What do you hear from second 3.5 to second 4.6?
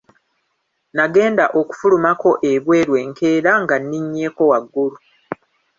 nga ninnyeeko